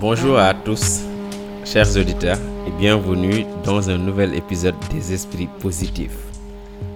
Bonjour 0.00 0.38
à 0.38 0.54
tous, 0.54 1.00
chers 1.64 1.96
auditeurs, 1.96 2.38
et 2.66 2.70
bienvenue 2.78 3.44
dans 3.64 3.90
un 3.90 3.98
nouvel 3.98 4.34
épisode 4.34 4.74
des 4.90 5.12
Esprits 5.12 5.48
Positifs, 5.60 6.18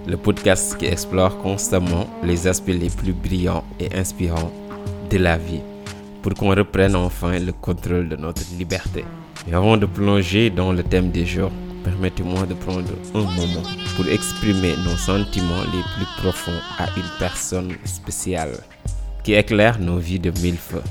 le 0.07 0.17
podcast 0.17 0.77
qui 0.77 0.85
explore 0.85 1.37
constamment 1.37 2.07
les 2.23 2.47
aspects 2.47 2.67
les 2.67 2.89
plus 2.89 3.13
brillants 3.13 3.63
et 3.79 3.93
inspirants 3.95 4.51
de 5.09 5.17
la 5.17 5.37
vie 5.37 5.61
pour 6.21 6.33
qu'on 6.33 6.49
reprenne 6.55 6.95
enfin 6.95 7.39
le 7.39 7.51
contrôle 7.51 8.09
de 8.09 8.15
notre 8.15 8.41
liberté. 8.57 9.05
Et 9.49 9.53
avant 9.53 9.77
de 9.77 9.85
plonger 9.85 10.49
dans 10.49 10.71
le 10.71 10.83
thème 10.83 11.11
du 11.11 11.25
jour, 11.25 11.51
permettez-moi 11.83 12.45
de 12.45 12.53
prendre 12.53 12.91
un 13.15 13.19
moment 13.19 13.63
pour 13.95 14.07
exprimer 14.07 14.73
nos 14.85 14.97
sentiments 14.97 15.63
les 15.73 15.83
plus 15.95 16.05
profonds 16.21 16.61
à 16.77 16.85
une 16.97 17.09
personne 17.19 17.71
spéciale 17.85 18.53
qui 19.23 19.33
éclaire 19.33 19.79
nos 19.79 19.97
vies 19.97 20.19
de 20.19 20.31
mille 20.41 20.57
feux 20.57 20.83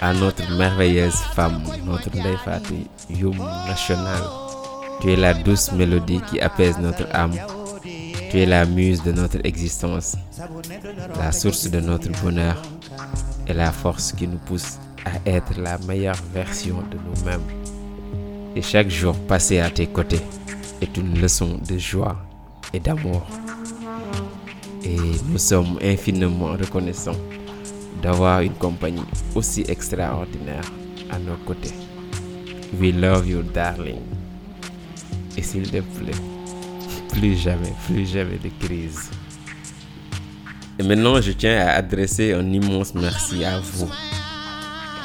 à 0.00 0.14
notre 0.14 0.50
merveilleuse 0.56 1.16
femme, 1.34 1.62
notre 1.84 2.08
Ndeye 2.10 2.36
Fatou 2.44 2.74
Youm 3.10 3.36
nationale. 3.66 4.22
Tu 5.00 5.12
es 5.12 5.16
la 5.16 5.34
douce 5.34 5.72
mélodie 5.72 6.20
qui 6.30 6.40
apaise 6.40 6.78
notre 6.78 7.04
âme. 7.14 7.34
Tu 8.30 8.38
es 8.38 8.46
la 8.46 8.64
muse 8.64 9.02
de 9.02 9.10
notre 9.10 9.44
existence, 9.44 10.16
la 11.18 11.32
source 11.32 11.68
de 11.68 11.80
notre 11.80 12.10
bonheur 12.22 12.62
et 13.48 13.52
la 13.52 13.72
force 13.72 14.12
qui 14.12 14.28
nous 14.28 14.38
pousse 14.38 14.78
à 15.04 15.28
être 15.28 15.58
la 15.58 15.78
meilleure 15.78 16.22
version 16.32 16.76
de 16.92 16.96
nous-mêmes. 16.96 17.42
Et 18.54 18.62
chaque 18.62 18.88
jour 18.88 19.16
passé 19.26 19.58
à 19.58 19.68
tes 19.68 19.88
côtés 19.88 20.20
est 20.80 20.96
une 20.96 21.20
leçon 21.20 21.58
de 21.68 21.76
joie 21.76 22.16
et 22.72 22.78
d'amour. 22.78 23.26
Et 24.84 24.96
nous 25.28 25.38
sommes 25.38 25.80
infiniment 25.82 26.52
reconnaissants 26.52 27.18
d'avoir 28.00 28.42
une 28.42 28.54
compagnie 28.54 29.02
aussi 29.34 29.64
extraordinaire 29.66 30.70
à 31.10 31.18
nos 31.18 31.36
côtés. 31.46 31.74
We 32.80 32.94
love 32.94 33.28
you, 33.28 33.42
darling. 33.42 33.98
Et 35.36 35.42
s'il 35.42 35.68
te 35.68 35.80
plaît, 35.80 36.12
plus 37.12 37.36
jamais, 37.36 37.72
plus 37.86 38.06
jamais 38.06 38.38
de 38.38 38.50
crise. 38.64 39.10
Et 40.78 40.82
maintenant, 40.82 41.20
je 41.20 41.32
tiens 41.32 41.58
à 41.58 41.72
adresser 41.72 42.32
un 42.32 42.52
immense 42.52 42.94
merci 42.94 43.44
à 43.44 43.60
vous, 43.60 43.90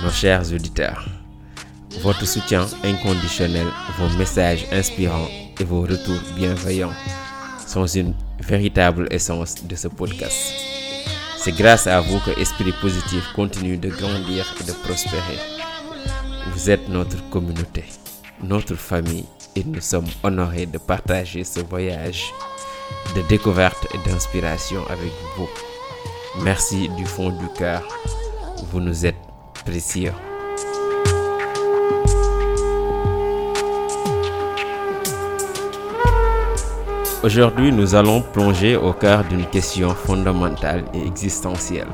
nos 0.04 0.12
chers 0.12 0.52
auditeurs. 0.54 1.06
Votre 2.02 2.26
soutien 2.26 2.66
inconditionnel, 2.84 3.68
vos 3.98 4.18
messages 4.18 4.66
inspirants 4.72 5.28
et 5.60 5.64
vos 5.64 5.82
retours 5.82 6.22
bienveillants 6.36 6.94
sont 7.66 7.88
une 7.88 8.14
véritable 8.40 9.08
essence 9.12 9.56
de 9.66 9.76
ce 9.76 9.88
podcast. 9.88 10.54
C'est 11.38 11.56
grâce 11.56 11.88
à 11.88 12.02
vous 12.02 12.20
que 12.20 12.40
Esprit 12.40 12.74
Positif 12.82 13.24
continue 13.36 13.78
de 13.78 13.90
grandir 13.90 14.46
et 14.60 14.64
de 14.64 14.72
prospérer. 14.72 15.40
Vous 16.54 16.70
êtes 16.70 16.88
notre 16.90 17.28
communauté, 17.30 17.84
notre 18.44 18.76
famille 18.76 19.26
et 19.56 19.64
nous 19.64 19.82
sommes 19.82 20.08
honorés 20.24 20.66
de 20.66 20.78
partager 20.78 21.44
ce 21.44 21.62
voyage 21.62 22.34
de 23.16 23.22
découverte 23.24 23.88
et 23.94 24.10
d'inspiration 24.10 24.82
avec 24.90 25.12
vous. 25.38 25.50
Merci 26.44 26.90
du 26.90 27.06
fond 27.06 27.30
du 27.30 27.48
cœur. 27.58 27.82
Vous 28.72 28.80
nous 28.80 29.06
êtes 29.06 29.16
précieux. 29.66 30.14
Aujourd'hui, 37.24 37.72
nous 37.72 37.96
allons 37.96 38.22
plonger 38.22 38.76
au 38.76 38.94
cœur 38.94 39.24
d'une 39.24 39.48
question 39.48 39.90
fondamentale 39.90 40.86
et 40.94 41.08
existentielle. 41.08 41.88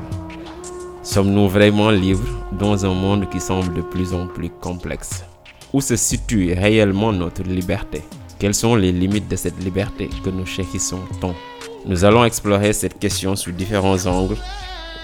Sommes-nous 1.02 1.48
vraiment 1.48 1.90
libres 1.90 2.28
dans 2.52 2.84
un 2.84 2.92
monde 2.92 3.28
qui 3.30 3.40
semble 3.40 3.72
de 3.72 3.80
plus 3.80 4.12
en 4.12 4.26
plus 4.26 4.50
complexe? 4.50 5.24
Où 5.72 5.80
se 5.80 5.96
situe 5.96 6.52
réellement 6.52 7.12
notre 7.12 7.42
liberté 7.44 8.02
Quelles 8.38 8.54
sont 8.54 8.74
les 8.74 8.92
limites 8.92 9.28
de 9.28 9.36
cette 9.36 9.62
liberté 9.64 10.10
que 10.22 10.28
nous 10.28 10.44
chérissons 10.44 11.00
tant? 11.20 11.34
Nous 11.86 12.04
allons 12.04 12.24
explorer 12.24 12.74
cette 12.74 12.98
question 12.98 13.34
sous 13.36 13.52
différents 13.52 14.04
angles, 14.06 14.36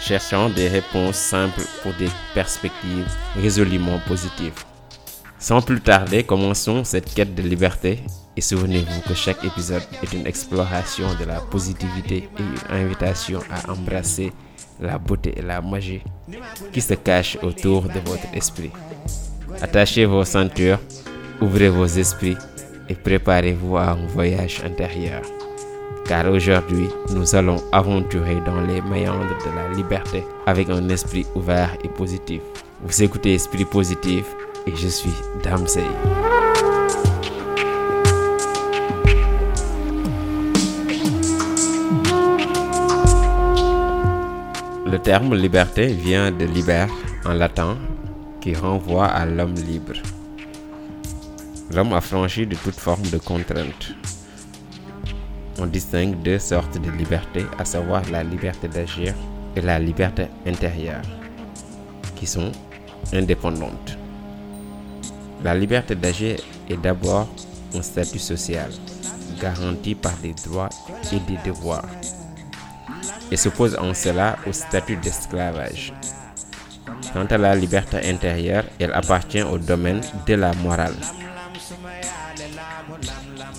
cherchant 0.00 0.50
des 0.50 0.68
réponses 0.68 1.16
simples 1.16 1.62
pour 1.82 1.92
des 1.94 2.10
perspectives 2.34 3.10
résolument 3.40 3.98
positives. 4.06 4.62
Sans 5.38 5.62
plus 5.62 5.80
tarder, 5.80 6.22
commençons 6.22 6.84
cette 6.84 7.14
quête 7.14 7.34
de 7.34 7.42
liberté 7.42 8.00
et 8.36 8.40
souvenez-vous 8.40 9.00
que 9.08 9.14
chaque 9.14 9.42
épisode 9.44 9.82
est 10.02 10.12
une 10.12 10.26
exploration 10.26 11.06
de 11.18 11.24
la 11.24 11.40
positivité 11.40 12.28
et 12.38 12.42
une 12.42 12.76
invitation 12.76 13.40
à 13.50 13.72
embrasser 13.72 14.32
la 14.80 14.98
beauté 14.98 15.34
et 15.36 15.42
la 15.42 15.62
magie 15.62 16.02
qui 16.72 16.80
se 16.80 16.94
cachent 16.94 17.38
autour 17.42 17.82
de 17.84 18.00
votre 18.04 18.26
esprit. 18.34 18.70
Attachez 19.60 20.04
vos 20.04 20.24
ceintures, 20.24 20.78
ouvrez 21.40 21.68
vos 21.68 21.86
esprits 21.86 22.36
et 22.88 22.94
préparez-vous 22.94 23.76
à 23.76 23.90
un 23.90 24.06
voyage 24.06 24.62
intérieur. 24.64 25.22
Car 26.06 26.30
aujourd'hui, 26.30 26.88
nous 27.10 27.34
allons 27.34 27.62
aventurer 27.72 28.36
dans 28.46 28.60
les 28.60 28.80
méandres 28.80 29.36
de 29.44 29.54
la 29.54 29.74
liberté 29.76 30.24
avec 30.46 30.70
un 30.70 30.88
esprit 30.88 31.26
ouvert 31.34 31.76
et 31.84 31.88
positif. 31.88 32.40
Vous 32.82 33.02
écoutez 33.02 33.34
Esprit 33.34 33.64
Positif 33.64 34.24
et 34.66 34.74
je 34.74 34.88
suis 34.88 35.12
Damsey. 35.42 35.82
Le 44.86 44.98
terme 44.98 45.34
liberté 45.34 45.88
vient 45.88 46.30
de 46.30 46.46
liber 46.46 46.86
en 47.26 47.34
latin 47.34 47.76
qui 48.40 48.54
renvoie 48.54 49.06
à 49.06 49.26
l'homme 49.26 49.54
libre. 49.54 49.94
L'homme 51.74 51.92
affranchi 51.92 52.46
de 52.46 52.54
toute 52.56 52.78
forme 52.78 53.02
de 53.02 53.18
contrainte. 53.18 53.92
On 55.58 55.66
distingue 55.66 56.22
deux 56.22 56.38
sortes 56.38 56.80
de 56.80 56.90
liberté, 56.90 57.44
à 57.58 57.64
savoir 57.64 58.02
la 58.10 58.22
liberté 58.22 58.68
d'agir 58.68 59.14
et 59.56 59.60
la 59.60 59.78
liberté 59.78 60.26
intérieure, 60.46 61.02
qui 62.16 62.26
sont 62.26 62.52
indépendantes. 63.12 63.98
La 65.42 65.54
liberté 65.54 65.94
d'agir 65.94 66.38
est 66.68 66.76
d'abord 66.76 67.28
un 67.74 67.82
statut 67.82 68.18
social, 68.18 68.70
garanti 69.40 69.94
par 69.94 70.16
des 70.22 70.34
droits 70.34 70.70
et 71.12 71.20
des 71.20 71.38
devoirs 71.44 71.84
et 73.30 73.36
s'oppose 73.36 73.76
en 73.76 73.94
cela 73.94 74.36
au 74.46 74.52
statut 74.52 74.96
d'esclavage. 74.96 75.92
Quant 77.12 77.26
à 77.26 77.38
la 77.38 77.54
liberté 77.54 77.98
intérieure, 78.08 78.64
elle 78.78 78.92
appartient 78.92 79.42
au 79.42 79.58
domaine 79.58 80.00
de 80.26 80.34
la 80.34 80.52
morale. 80.54 80.94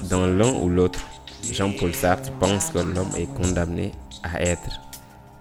Dans 0.10 0.28
l'un 0.28 0.52
ou 0.54 0.70
l'autre, 0.70 1.00
Jean-Paul 1.52 1.94
Sartre 1.94 2.32
pense 2.40 2.70
que 2.70 2.80
l'homme 2.80 3.12
est 3.18 3.32
condamné 3.34 3.92
à 4.24 4.42
être 4.42 4.82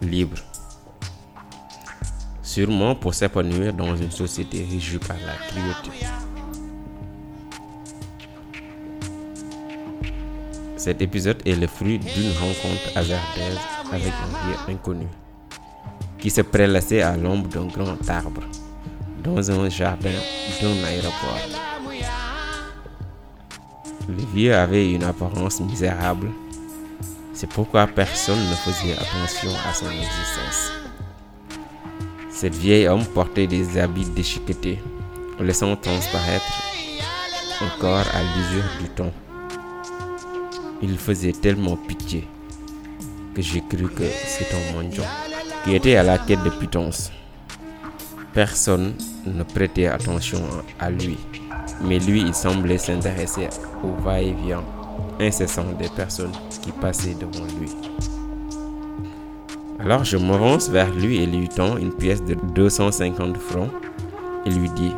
libre. 0.01 0.39
Sûrement 2.43 2.95
pour 2.95 3.15
s'épanouir 3.15 3.73
dans 3.73 3.95
une 3.97 4.11
société 4.11 4.67
régie 4.71 4.99
par 4.99 5.17
la 5.27 5.35
cruauté. 5.47 6.07
Cet 10.77 11.03
épisode 11.03 11.43
est 11.45 11.57
le 11.57 11.67
fruit 11.67 11.99
d'une 11.99 12.33
rencontre 12.33 12.97
hasardeuse 12.97 13.59
avec 13.93 14.13
un 14.13 14.47
vieux 14.47 14.75
inconnu 14.75 15.07
qui 16.19 16.31
se 16.31 16.41
prélassait 16.41 17.03
à 17.03 17.17
l'ombre 17.17 17.49
d'un 17.49 17.67
grand 17.67 18.09
arbre 18.09 18.43
dans 19.23 19.51
un 19.51 19.69
jardin 19.69 20.11
d'un 20.61 20.85
aéroport. 20.85 21.39
Le 24.09 24.25
vieux 24.35 24.55
avait 24.55 24.91
une 24.93 25.05
apparence 25.05 25.61
misérable, 25.61 26.29
c'est 27.35 27.49
pourquoi 27.49 27.87
personne 27.87 28.39
ne 28.39 28.55
faisait 28.55 28.95
attention 28.95 29.51
à 29.69 29.75
son 29.75 29.87
existence. 29.91 30.73
Cet 32.31 32.55
vieil 32.55 32.89
homme 32.89 33.05
portait 33.05 33.47
des 33.47 33.79
habits 33.79 34.07
déchiquetés, 34.07 34.81
laissant 35.39 35.77
transparaître 35.77 36.63
un 37.61 37.81
corps 37.81 38.07
à 38.15 38.23
l'usure 38.23 38.65
du 38.81 38.89
temps. 38.89 39.13
Il 40.81 40.97
faisait 40.97 41.33
tellement 41.33 41.77
pitié 41.77 42.27
que 43.35 43.43
j'ai 43.43 43.61
cru 43.61 43.89
que 43.89 44.05
c'est 44.05 44.55
un 44.55 44.75
mendiant 44.75 45.05
était 45.75 45.97
à 45.97 46.03
la 46.03 46.19
quête 46.19 46.43
de 46.45 46.51
pitance. 46.51 47.11
Personne 48.33 48.95
ne 49.27 49.43
prêtait 49.43 49.87
attention 49.87 50.41
à 50.79 50.91
lui, 50.91 51.19
mais 51.83 51.99
lui 51.99 52.21
il 52.21 52.35
semblait 52.35 52.79
s'intéresser 52.79 53.49
au 53.83 54.03
va-et-vient 54.03 54.63
incessant 55.21 55.65
des 55.79 55.89
personnes 55.89 56.33
qui 56.63 56.73
passaient 56.73 57.15
devant 57.15 57.45
lui. 57.59 57.71
Alors 59.81 60.05
je 60.05 60.17
m'avance 60.17 60.69
vers 60.69 60.93
lui 60.93 61.23
et 61.23 61.27
lui 61.27 61.49
tends 61.49 61.77
une 61.77 61.93
pièce 61.93 62.23
de 62.25 62.35
250 62.55 63.37
francs 63.37 63.71
et 64.45 64.51
lui 64.51 64.69
dis, 64.71 64.93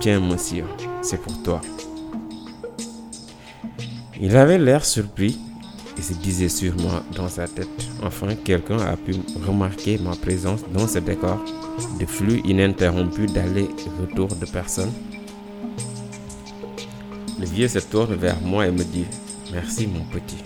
Tiens 0.00 0.20
monsieur, 0.20 0.64
c'est 1.02 1.20
pour 1.20 1.42
toi. 1.42 1.60
Il 4.20 4.36
avait 4.36 4.58
l'air 4.58 4.84
surpris 4.84 5.38
et 5.98 6.02
se 6.02 6.12
disait 6.14 6.48
sûrement 6.48 7.00
dans 7.14 7.28
sa 7.28 7.48
tête, 7.48 7.68
enfin 8.02 8.34
quelqu'un 8.36 8.78
a 8.78 8.96
pu 8.96 9.16
remarquer 9.46 9.98
ma 9.98 10.14
présence 10.14 10.60
dans 10.72 10.86
ce 10.86 10.98
décor. 10.98 11.44
De 12.00 12.06
flux 12.06 12.40
ininterrompu 12.44 13.26
d'aller-retour 13.26 14.28
de 14.34 14.46
personnes. 14.46 14.92
Le 17.38 17.46
vieux 17.46 17.68
se 17.68 17.78
tourne 17.78 18.14
vers 18.14 18.40
moi 18.40 18.66
et 18.66 18.70
me 18.70 18.82
dit, 18.82 19.04
merci 19.52 19.86
mon 19.86 20.04
petit, 20.06 20.42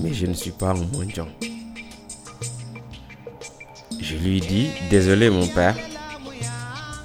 mais 0.00 0.12
je 0.12 0.26
ne 0.26 0.34
suis 0.34 0.50
pas 0.50 0.70
un 0.70 0.98
mendiant. 0.98 1.28
Je 4.00 4.16
lui 4.16 4.40
dis, 4.40 4.68
désolé 4.90 5.30
mon 5.30 5.46
père, 5.46 5.76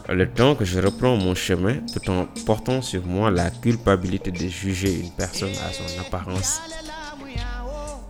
le 0.09 0.27
temps 0.27 0.56
que 0.56 0.65
je 0.65 0.80
reprends 0.80 1.15
mon 1.15 1.36
chemin 1.36 1.75
tout 1.94 2.09
en 2.09 2.27
portant 2.45 2.81
sur 2.81 3.06
moi 3.06 3.30
la 3.30 3.51
culpabilité 3.51 4.31
de 4.31 4.48
juger 4.48 5.01
une 5.01 5.12
personne 5.12 5.51
à 5.68 5.71
son 5.71 6.01
apparence, 6.01 6.59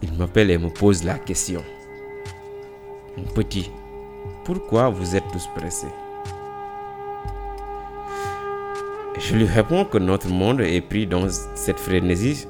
il 0.01 0.13
m'appelle 0.13 0.51
et 0.51 0.57
me 0.57 0.69
pose 0.69 1.03
la 1.03 1.17
question. 1.17 1.63
Mon 3.17 3.23
petit, 3.23 3.71
pourquoi 4.45 4.89
vous 4.89 5.15
êtes 5.15 5.27
tous 5.31 5.47
pressés? 5.55 5.87
Je 9.19 9.35
lui 9.35 9.45
réponds 9.45 9.85
que 9.85 9.97
notre 9.97 10.29
monde 10.29 10.61
est 10.61 10.81
pris 10.81 11.07
dans 11.07 11.27
cette 11.55 11.79
frénésie 11.79 12.47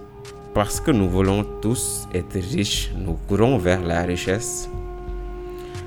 parce 0.54 0.82
que 0.82 0.92
nous 0.92 1.08
voulons 1.10 1.46
tous 1.62 2.08
être 2.14 2.38
riches, 2.38 2.92
nous 2.98 3.18
courons 3.28 3.58
vers 3.58 3.82
la 3.82 4.02
richesse. 4.02 4.70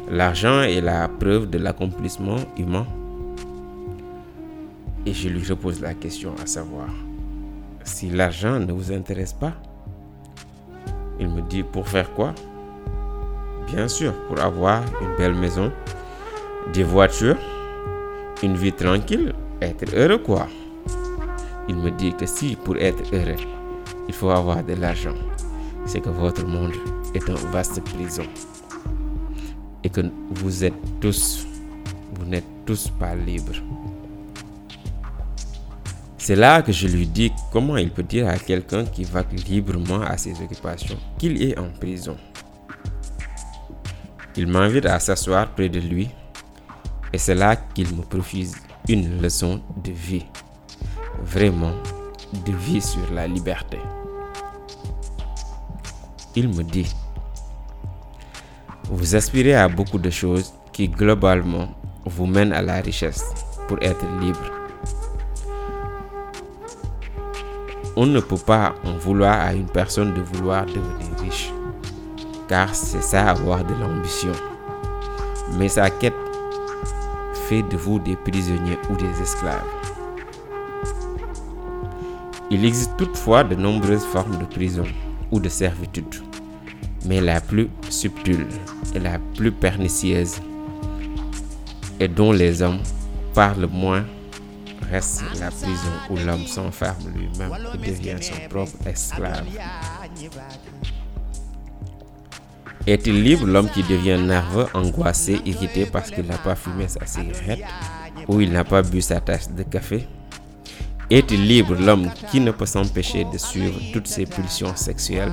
L'argent 0.09 0.63
est 0.63 0.81
la 0.81 1.07
preuve 1.09 1.51
de 1.51 1.59
l'accomplissement 1.59 2.39
humain. 2.57 2.87
Et 5.07 5.13
je 5.13 5.29
lui 5.29 5.47
repose 5.47 5.81
la 5.81 5.95
question 5.95 6.35
à 6.43 6.47
savoir, 6.47 6.89
si 7.85 8.11
l'argent 8.11 8.59
ne 8.59 8.73
vous 8.73 8.93
intéresse 8.93 9.33
pas, 9.33 9.55
il 11.21 11.29
me 11.29 11.43
dit, 11.43 11.63
pour 11.63 11.87
faire 11.87 12.13
quoi? 12.15 12.35
Bien 13.67 13.87
sûr, 13.87 14.13
pour 14.27 14.41
avoir 14.41 14.83
une 15.01 15.17
belle 15.17 15.35
maison, 15.35 15.71
des 16.73 16.83
voitures, 16.83 17.37
une 18.43 18.57
vie 18.57 18.73
tranquille, 18.73 19.35
être 19.61 19.95
heureux 19.95 20.19
quoi. 20.19 20.49
Il 21.69 21.77
me 21.77 21.91
dit 21.91 22.15
que 22.15 22.27
si 22.27 22.57
pour 22.57 22.77
être 22.79 23.03
heureux, 23.13 23.37
il 24.09 24.15
faut 24.15 24.31
avoir 24.31 24.65
de 24.65 24.75
l'argent, 24.75 25.15
c'est 25.87 26.01
que 26.01 26.09
votre 26.09 26.45
monde 26.47 26.73
est 27.15 27.29
une 27.29 27.35
vaste 27.53 27.81
prison. 27.85 28.25
Et 29.85 29.89
que 29.89 30.01
vous 30.31 30.65
êtes 30.65 30.75
tous, 31.01 31.47
vous 32.15 32.27
n'êtes 32.27 32.45
tous 32.67 32.91
pas 32.99 33.15
libres. 33.15 33.63
C'est 36.31 36.37
là 36.37 36.63
que 36.63 36.71
je 36.71 36.87
lui 36.87 37.09
dis 37.09 37.33
comment 37.51 37.77
il 37.77 37.91
peut 37.91 38.05
dire 38.05 38.29
à 38.29 38.37
quelqu'un 38.37 38.85
qui 38.85 39.03
va 39.03 39.25
librement 39.49 40.01
à 40.03 40.17
ses 40.17 40.41
occupations 40.41 40.97
qu'il 41.19 41.43
est 41.43 41.59
en 41.59 41.69
prison. 41.71 42.17
Il 44.37 44.47
m'invite 44.47 44.87
à 44.87 45.01
s'asseoir 45.01 45.49
près 45.49 45.69
de 45.69 45.81
lui 45.81 46.09
et 47.13 47.19
c'est 47.19 47.35
là 47.35 47.57
qu'il 47.57 47.93
me 47.97 48.03
profite 48.03 48.55
une 48.89 49.21
leçon 49.21 49.61
de 49.83 49.91
vie, 49.91 50.25
vraiment 51.21 51.73
de 52.47 52.53
vie 52.53 52.81
sur 52.81 53.13
la 53.13 53.27
liberté. 53.27 53.79
Il 56.37 56.49
me 56.49 56.63
dit, 56.63 56.95
vous 58.85 59.17
aspirez 59.17 59.57
à 59.57 59.67
beaucoup 59.67 59.99
de 59.99 60.11
choses 60.11 60.55
qui 60.73 60.87
globalement 60.87 61.75
vous 62.05 62.27
mènent 62.27 62.53
à 62.53 62.63
la 62.63 62.81
richesse 62.81 63.25
pour 63.67 63.83
être 63.83 64.07
libre. 64.21 64.50
On 67.97 68.07
ne 68.07 68.21
peut 68.21 68.37
pas 68.37 68.75
en 68.85 68.93
vouloir 68.93 69.41
à 69.41 69.53
une 69.53 69.67
personne 69.67 70.15
de 70.15 70.21
vouloir 70.21 70.65
devenir 70.67 71.19
riche, 71.21 71.53
car 72.49 72.75
c'est 72.75 73.03
ça 73.03 73.31
avoir 73.31 73.65
de 73.65 73.75
l'ambition. 73.75 74.33
Mais 75.59 75.69
sa 75.69 75.91
quête 75.91 76.15
fait 77.49 77.63
de 77.63 77.77
vous 77.77 77.99
des 77.99 78.17
prisonniers 78.17 78.79
ou 78.91 78.97
des 78.97 79.21
esclaves. 79.21 79.65
Il 82.51 82.65
existe 82.65 82.97
toutefois 82.97 83.43
de 83.45 83.57
nombreuses 83.57 84.05
formes 84.05 84.39
de 84.39 84.45
prison 84.45 84.85
ou 85.33 85.41
de 85.41 85.49
servitude, 85.49 86.15
mais 87.07 87.21
la 87.21 87.41
plus 87.41 87.69
subtile 87.89 88.47
et 88.95 89.01
la 89.01 89.19
plus 89.37 89.53
pernicieuse 89.53 90.37
et 91.99 92.09
dont 92.09 92.33
les 92.33 92.63
hommes 92.63 92.81
parlent 93.35 93.69
moins 93.71 94.05
reste 94.91 95.23
la 95.39 95.51
prison 95.51 95.93
où 96.11 96.17
l'homme 96.17 96.47
s'enferme 96.47 97.13
lui-même 97.15 97.53
et 97.75 97.91
devient 97.91 98.17
son 98.21 98.49
propre 98.49 98.87
esclave. 98.87 99.45
Est-il 102.87 103.23
libre 103.23 103.47
l'homme 103.47 103.69
qui 103.69 103.83
devient 103.83 104.19
nerveux, 104.21 104.67
angoissé, 104.75 105.41
irrité 105.45 105.87
parce 105.87 106.11
qu'il 106.11 106.27
n'a 106.27 106.39
pas 106.39 106.57
fumé 106.57 106.89
sa 106.89 107.05
cigarette 107.07 107.63
ou 108.27 108.41
il 108.41 108.51
n'a 108.51 108.65
pas 108.65 108.83
bu 108.83 109.01
sa 109.01 109.21
tasse 109.21 109.53
de 109.53 109.63
café? 109.63 110.07
Est-il 111.11 111.47
libre 111.47 111.75
l'homme 111.75 112.09
qui 112.31 112.41
ne 112.41 112.53
peut 112.53 112.67
s'empêcher 112.67 113.25
de 113.25 113.37
suivre 113.37 113.79
toutes 113.93 114.07
ses 114.07 114.27
pulsions 114.27 114.75
sexuelles? 114.77 115.33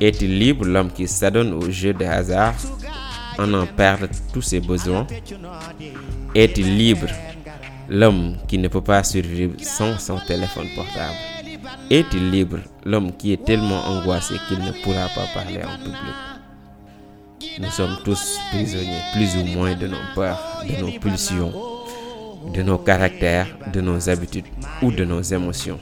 Est-il 0.00 0.38
libre 0.38 0.64
l'homme 0.64 0.90
qui 0.90 1.06
s'adonne 1.06 1.52
au 1.52 1.70
jeu 1.70 1.92
de 1.92 2.04
hasard 2.04 2.54
en 3.38 3.52
en 3.54 3.66
perdre 3.66 4.08
tous 4.32 4.42
ses 4.42 4.60
besoins? 4.60 5.06
Est-il 6.34 6.76
libre 6.76 7.06
l'homme 7.90 8.36
qui 8.46 8.56
ne 8.56 8.68
peut 8.68 8.80
pas 8.80 9.02
survivre 9.02 9.54
sans 9.60 9.98
son 9.98 10.18
téléphone 10.26 10.68
portable 10.76 11.16
Est-il 11.90 12.30
libre 12.30 12.58
l'homme 12.84 13.12
qui 13.16 13.32
est 13.32 13.44
tellement 13.44 13.84
angoissé 13.84 14.36
qu'il 14.48 14.60
ne 14.60 14.70
pourra 14.82 15.08
pas 15.08 15.26
parler 15.34 15.60
en 15.64 15.76
public 15.76 17.58
Nous 17.58 17.70
sommes 17.70 17.98
tous 18.04 18.38
prisonniers, 18.52 19.02
plus 19.12 19.36
ou 19.36 19.44
moins, 19.44 19.74
de 19.74 19.88
nos 19.88 19.96
peurs, 20.14 20.62
de 20.68 20.80
nos 20.80 20.98
pulsions, 21.00 21.52
de 22.54 22.62
nos 22.62 22.78
caractères, 22.78 23.48
de 23.72 23.80
nos 23.80 24.08
habitudes 24.08 24.46
ou 24.82 24.92
de 24.92 25.04
nos 25.04 25.20
émotions. 25.22 25.80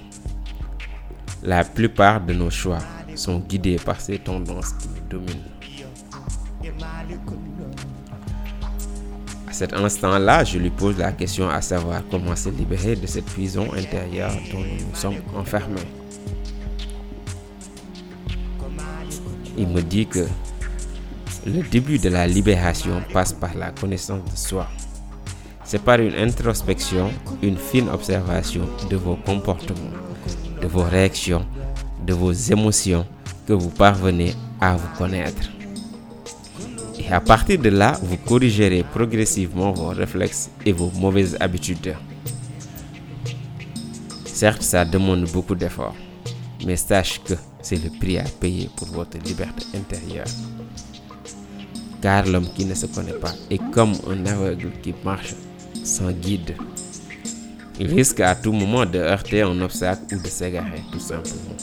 La 1.42 1.62
plupart 1.62 2.22
de 2.22 2.32
nos 2.32 2.50
choix 2.50 2.78
sont 3.14 3.38
guidés 3.38 3.76
par 3.76 4.00
ces 4.00 4.18
tendances 4.18 4.72
qui 4.72 4.88
nous 4.88 5.08
dominent. 5.10 5.44
À 9.48 9.52
cet 9.52 9.72
instant-là, 9.72 10.44
je 10.44 10.58
lui 10.58 10.68
pose 10.68 10.98
la 10.98 11.10
question 11.10 11.48
à 11.48 11.62
savoir 11.62 12.02
comment 12.10 12.36
se 12.36 12.50
libérer 12.50 12.96
de 12.96 13.06
cette 13.06 13.24
prison 13.24 13.66
intérieure 13.72 14.32
dont 14.52 14.58
nous 14.58 14.94
sommes 14.94 15.16
enfermés. 15.34 15.80
Il 19.56 19.68
me 19.68 19.80
dit 19.80 20.06
que 20.06 20.26
le 21.46 21.62
début 21.62 21.98
de 21.98 22.10
la 22.10 22.26
libération 22.26 23.02
passe 23.10 23.32
par 23.32 23.54
la 23.54 23.70
connaissance 23.70 24.22
de 24.30 24.36
soi. 24.36 24.68
C'est 25.64 25.82
par 25.82 25.98
une 25.98 26.14
introspection, 26.14 27.10
une 27.40 27.56
fine 27.56 27.88
observation 27.88 28.68
de 28.90 28.96
vos 28.96 29.16
comportements, 29.16 29.96
de 30.60 30.66
vos 30.66 30.82
réactions, 30.82 31.46
de 32.06 32.12
vos 32.12 32.32
émotions 32.32 33.06
que 33.46 33.54
vous 33.54 33.70
parvenez 33.70 34.34
à 34.60 34.76
vous 34.76 34.88
connaître. 34.98 35.57
Et 37.08 37.12
à 37.12 37.20
partir 37.20 37.58
de 37.58 37.70
là, 37.70 37.98
vous 38.02 38.18
corrigerez 38.18 38.82
progressivement 38.82 39.72
vos 39.72 39.88
réflexes 39.88 40.50
et 40.66 40.72
vos 40.72 40.90
mauvaises 40.90 41.38
habitudes. 41.40 41.94
Certes, 44.26 44.62
ça 44.62 44.84
demande 44.84 45.24
beaucoup 45.32 45.54
d'efforts, 45.54 45.96
mais 46.66 46.76
sache 46.76 47.20
que 47.24 47.32
c'est 47.62 47.82
le 47.82 47.90
prix 47.98 48.18
à 48.18 48.24
payer 48.24 48.68
pour 48.76 48.88
votre 48.88 49.16
liberté 49.18 49.64
intérieure. 49.74 50.26
Car 52.02 52.26
l'homme 52.26 52.48
qui 52.54 52.66
ne 52.66 52.74
se 52.74 52.86
connaît 52.86 53.12
pas 53.12 53.32
est 53.50 53.70
comme 53.72 53.94
un 54.08 54.26
aveugle 54.26 54.70
qui 54.82 54.94
marche 55.02 55.34
sans 55.82 56.12
guide. 56.12 56.54
Il 57.80 57.88
risque 57.94 58.20
à 58.20 58.34
tout 58.34 58.52
moment 58.52 58.84
de 58.84 58.98
heurter 58.98 59.42
un 59.42 59.60
obstacle 59.62 60.14
ou 60.14 60.22
de 60.22 60.28
s'égarer, 60.28 60.82
tout 60.92 61.00
simplement. 61.00 61.56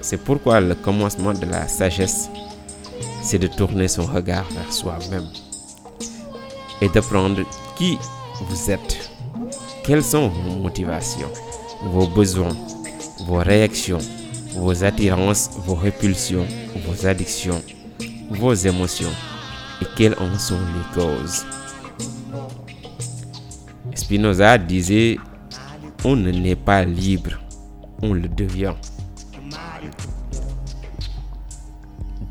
C'est 0.00 0.22
pourquoi 0.22 0.60
le 0.60 0.74
commencement 0.74 1.32
de 1.32 1.46
la 1.46 1.68
sagesse, 1.68 2.30
c'est 3.24 3.38
de 3.38 3.46
tourner 3.46 3.88
son 3.88 4.04
regard 4.04 4.44
vers 4.50 4.72
soi-même 4.72 5.26
et 6.82 6.88
de 6.88 7.00
prendre 7.00 7.42
qui 7.76 7.96
vous 8.42 8.70
êtes, 8.70 9.10
quelles 9.82 10.04
sont 10.04 10.28
vos 10.28 10.56
motivations, 10.56 11.30
vos 11.84 12.06
besoins, 12.06 12.54
vos 13.26 13.38
réactions, 13.38 13.98
vos 14.54 14.84
attirances, 14.84 15.50
vos 15.64 15.74
répulsions, 15.74 16.46
vos 16.86 17.06
addictions, 17.06 17.62
vos 18.30 18.52
émotions 18.54 19.12
et 19.80 19.86
quelles 19.96 20.16
en 20.18 20.38
sont 20.38 20.58
les 20.58 21.02
causes? 21.02 21.46
Spinoza 23.94 24.58
disait, 24.58 25.18
on 26.04 26.14
ne 26.14 26.30
n'est 26.30 26.56
pas 26.56 26.84
libre, 26.84 27.40
on 28.02 28.12
le 28.12 28.28
devient. 28.28 28.74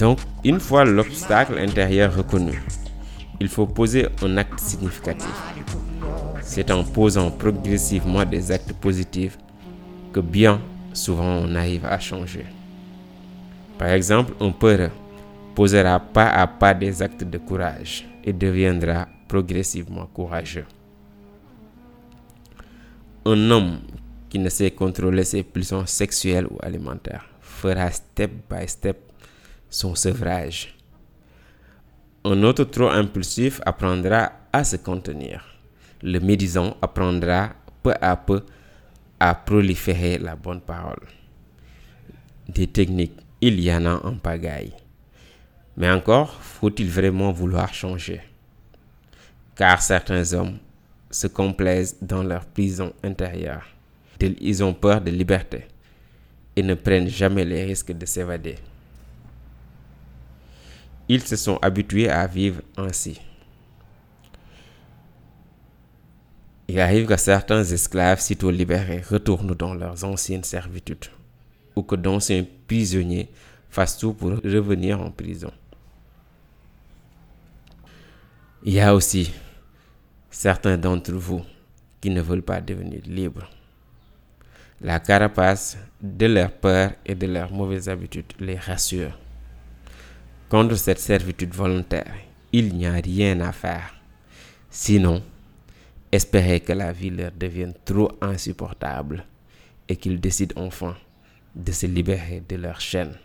Donc, 0.04 0.20
une 0.44 0.60
fois 0.60 0.84
l'obstacle 0.84 1.58
intérieur 1.58 2.14
reconnu, 2.14 2.62
il 3.40 3.48
faut 3.48 3.66
poser 3.66 4.08
un 4.22 4.36
acte 4.36 4.60
significatif. 4.60 5.32
C'est 6.42 6.70
en 6.72 6.84
posant 6.84 7.32
progressivement 7.32 8.26
des 8.26 8.52
actes 8.52 8.74
positifs 8.74 9.38
que 10.12 10.20
bien 10.20 10.60
souvent 10.92 11.38
on 11.46 11.56
arrive 11.56 11.86
à 11.86 12.00
changer. 12.00 12.46
Par 13.78 13.88
exemple, 13.92 14.34
un 14.42 14.52
peureux 14.52 14.92
posera 15.56 16.02
pas 16.02 16.28
à 16.32 16.48
pas 16.48 16.74
des 16.74 17.02
actes 17.02 17.24
de 17.24 17.38
courage 17.38 18.06
et 18.26 18.34
deviendra 18.34 19.08
progressivement 19.30 20.08
courageux. 20.08 20.66
Un 23.26 23.52
homme 23.52 23.80
qui 24.28 24.38
ne 24.38 24.50
sait 24.50 24.72
contrôler 24.72 25.24
ses 25.24 25.44
pulsions 25.44 25.86
sexuelles 25.86 26.48
ou 26.48 26.58
alimentaires 26.62 27.24
fera 27.40 27.90
step 27.90 28.32
by 28.50 28.68
step 28.68 29.13
son 29.74 29.96
sevrage. 29.96 30.76
Un 32.24 32.44
autre 32.44 32.64
trop 32.66 32.90
impulsif 32.90 33.60
apprendra 33.66 34.32
à 34.54 34.64
se 34.64 34.76
contenir. 34.78 35.44
Le 36.04 36.20
médisant 36.20 36.78
apprendra 36.82 37.50
peu 37.82 37.94
à 38.00 38.16
peu 38.16 38.44
à 39.20 39.34
proliférer 39.34 40.20
la 40.20 40.36
bonne 40.36 40.62
parole. 40.62 41.08
Des 42.48 42.68
techniques, 42.68 43.20
il 43.42 43.60
y 43.60 43.74
en 43.74 43.86
a 43.86 43.96
en 44.06 44.16
pagaille. 44.16 44.74
Mais 45.76 45.90
encore, 45.90 46.34
faut-il 46.34 46.90
vraiment 46.90 47.32
vouloir 47.32 47.74
changer? 47.74 48.22
Car 49.56 49.82
certains 49.82 50.34
hommes 50.34 50.60
se 51.10 51.28
complaisent 51.28 51.98
dans 52.02 52.24
leur 52.24 52.46
prison 52.46 52.94
intérieure. 53.04 53.66
Ils 54.22 54.64
ont 54.64 54.74
peur 54.74 55.02
de 55.02 55.10
liberté 55.10 55.66
et 56.56 56.62
ne 56.62 56.76
prennent 56.76 57.10
jamais 57.10 57.44
les 57.44 57.64
risques 57.64 57.92
de 57.92 58.06
s'évader. 58.06 58.56
Ils 61.10 61.22
se 61.22 61.36
sont 61.36 61.58
habitués 61.62 62.10
à 62.10 62.26
vivre 62.28 62.62
ainsi. 62.78 63.20
Il 66.68 66.80
arrive 66.80 67.08
que 67.08 67.18
certains 67.18 67.64
esclaves 67.64 68.22
sitôt 68.22 68.50
libérés 68.50 69.02
retournent 69.02 69.54
dans 69.54 69.74
leurs 69.74 70.04
anciennes 70.06 70.44
servitudes 70.44 71.06
ou 71.76 71.84
que 71.84 71.96
d'anciens 71.96 72.46
prisonniers 72.68 73.30
fassent 73.70 73.98
tout 73.98 74.14
pour 74.14 74.30
revenir 74.30 75.02
en 75.02 75.12
prison. 75.12 75.52
Il 78.64 78.74
y 78.74 78.80
a 78.80 78.96
aussi 78.96 79.34
certains 80.30 80.78
d'entre 80.78 81.12
vous 81.12 81.42
qui 82.00 82.10
ne 82.10 82.22
veulent 82.22 82.42
pas 82.42 82.62
devenir 82.62 83.02
libres. 83.06 83.50
La 84.82 85.00
carapace 85.00 85.78
de 86.02 86.26
leur 86.26 86.52
peur 86.52 86.92
et 87.06 87.16
de 87.16 87.28
leurs 87.28 87.52
mauvaises 87.52 87.90
habitudes 87.90 88.34
les 88.40 88.58
rassure. 88.58 89.18
Cette 90.54 91.00
servitude 91.00 91.56
volontaire, 91.56 92.14
il 92.52 92.76
n'y 92.76 92.86
a 92.86 92.92
rien 92.92 93.40
à 93.42 93.52
faire. 93.52 93.96
Sinon, 94.70 95.24
espérer 96.12 96.60
que 96.60 96.74
la 96.74 96.92
vie 96.92 97.10
leur 97.10 97.32
devienne 97.32 97.74
trop 97.84 98.12
insupportable 98.22 99.26
et 99.90 99.96
qu'ils 99.96 100.22
décident 100.22 100.54
enfin 100.62 100.96
de 101.56 101.72
se 101.72 101.88
libérer 101.88 102.44
de 102.48 102.56
leur 102.56 102.80
chaîne. 102.80 103.18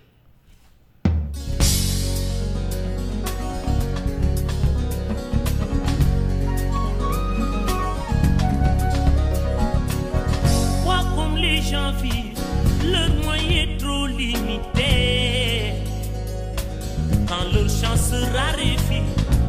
Raréfie 18.16 19.02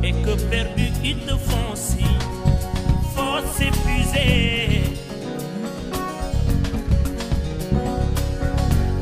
et 0.03 0.11
que 0.11 0.35
perdu 0.49 0.91
ils 1.03 1.19
te 1.19 1.31
font 1.31 1.75
si 1.75 2.05
force 3.15 3.59
épuisée. 3.61 4.83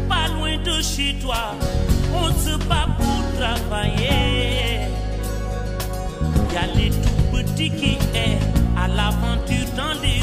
Pas 0.09 0.27
loin 0.35 0.57
de 0.63 0.81
chez 0.81 1.15
toi, 1.21 1.55
on 2.13 2.27
se 2.43 2.57
bat 2.67 2.87
pour 2.97 3.21
travailler. 3.39 4.87
Y 6.53 6.57
a 6.57 6.67
les 6.75 6.89
tout 6.89 7.23
petits 7.31 7.69
qui 7.69 7.97
est 8.13 8.39
à 8.77 8.87
l'aventure 8.87 9.69
dans 9.75 9.93
les 10.01 10.16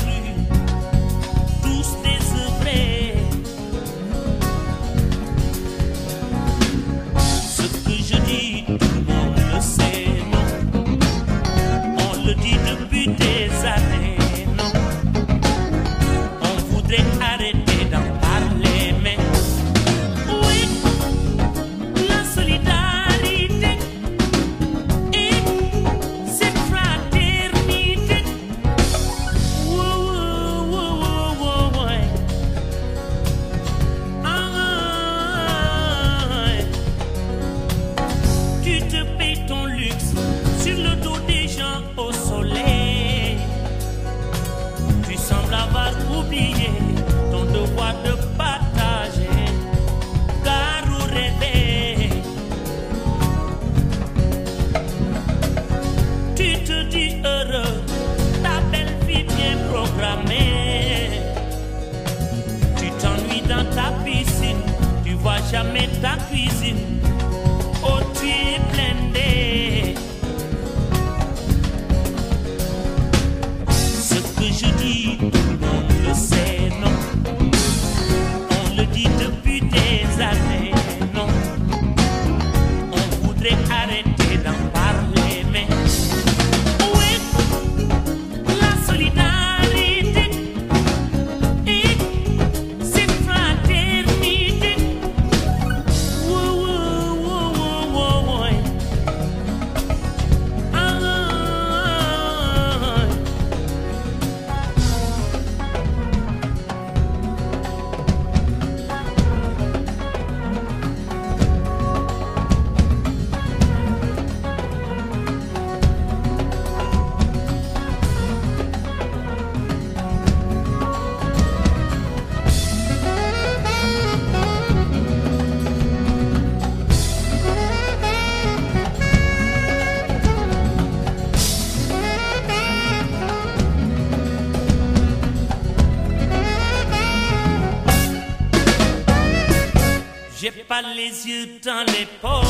dans 141.27 141.85
les 141.87 142.07
poches. 142.21 142.45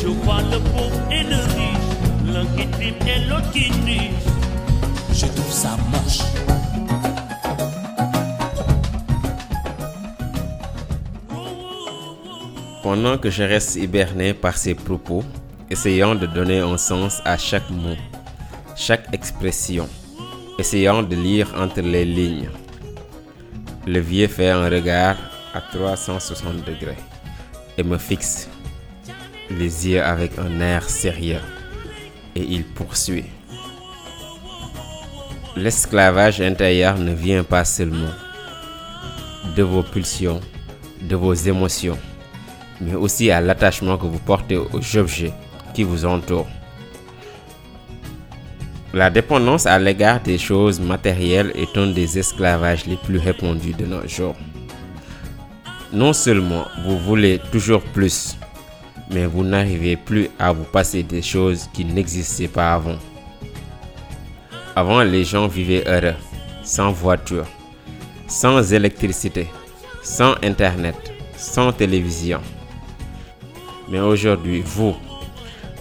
Je 0.00 0.06
vois 0.06 0.40
le 0.40 0.58
pauvre 0.58 1.00
et 1.12 1.22
le 1.22 1.36
riche, 1.36 2.32
l'un 2.32 2.46
qui 2.56 2.88
et 2.88 3.28
l'autre 3.28 3.50
qui. 3.52 3.70
Je 5.12 5.26
trouve 5.26 5.52
ça 5.52 5.76
moche. 5.90 6.20
Pendant 12.82 13.18
que 13.18 13.28
je 13.28 13.42
reste 13.42 13.76
hiberné 13.76 14.32
par 14.32 14.56
ces 14.56 14.74
propos, 14.74 15.22
essayant 15.68 16.14
de 16.14 16.24
donner 16.24 16.60
un 16.60 16.78
sens 16.78 17.20
à 17.26 17.36
chaque 17.36 17.68
mot, 17.68 17.96
chaque 18.76 19.12
expression, 19.12 19.86
essayant 20.58 21.02
de 21.02 21.16
lire 21.16 21.52
entre 21.58 21.82
les 21.82 22.06
lignes, 22.06 22.48
le 23.86 24.00
vieux 24.00 24.28
fait 24.28 24.48
un 24.50 24.70
regard 24.70 25.16
à 25.54 25.60
360 25.60 26.64
degrés 26.64 26.96
et 27.76 27.82
me 27.82 27.98
fixe 27.98 28.48
les 29.50 29.88
yeux 29.88 30.02
avec 30.02 30.38
un 30.38 30.60
air 30.60 30.88
sérieux 30.88 31.40
et 32.36 32.42
il 32.42 32.64
poursuit. 32.64 33.24
L'esclavage 35.56 36.40
intérieur 36.40 36.98
ne 36.98 37.12
vient 37.12 37.42
pas 37.42 37.64
seulement 37.64 38.14
de 39.56 39.62
vos 39.62 39.82
pulsions, 39.82 40.40
de 41.02 41.16
vos 41.16 41.34
émotions, 41.34 41.98
mais 42.80 42.94
aussi 42.94 43.30
à 43.30 43.40
l'attachement 43.40 43.98
que 43.98 44.06
vous 44.06 44.20
portez 44.20 44.56
aux 44.56 44.96
objets 44.96 45.32
qui 45.74 45.82
vous 45.82 46.04
entourent. 46.04 46.48
La 48.92 49.10
dépendance 49.10 49.66
à 49.66 49.78
l'égard 49.78 50.20
des 50.20 50.38
choses 50.38 50.80
matérielles 50.80 51.52
est 51.54 51.76
un 51.76 51.88
des 51.88 52.18
esclavages 52.18 52.86
les 52.86 52.96
plus 52.96 53.18
répandus 53.18 53.74
de 53.74 53.86
nos 53.86 54.06
jours. 54.06 54.36
Non 55.92 56.12
seulement 56.12 56.66
vous 56.84 56.98
voulez 56.98 57.40
toujours 57.50 57.82
plus, 57.82 58.36
mais 59.10 59.26
vous 59.26 59.42
n'arrivez 59.42 59.96
plus 59.96 60.30
à 60.38 60.52
vous 60.52 60.62
passer 60.62 61.02
des 61.02 61.20
choses 61.20 61.68
qui 61.72 61.84
n'existaient 61.84 62.46
pas 62.46 62.74
avant. 62.74 62.96
Avant, 64.76 65.02
les 65.02 65.24
gens 65.24 65.48
vivaient 65.48 65.82
heureux, 65.88 66.14
sans 66.62 66.92
voiture, 66.92 67.46
sans 68.28 68.72
électricité, 68.72 69.48
sans 70.00 70.34
Internet, 70.44 70.94
sans 71.36 71.72
télévision. 71.72 72.40
Mais 73.88 73.98
aujourd'hui, 73.98 74.62
vous, 74.64 74.94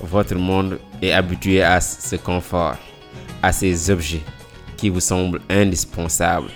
votre 0.01 0.33
monde 0.33 0.79
est 1.03 1.11
habitué 1.11 1.61
à 1.61 1.79
ce 1.79 2.15
confort, 2.15 2.77
à 3.43 3.51
ces 3.51 3.91
objets 3.91 4.23
qui 4.75 4.89
vous 4.89 5.01
semblent 5.01 5.41
indispensables 5.51 6.49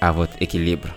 à 0.00 0.12
votre 0.12 0.34
équilibre. 0.40 0.88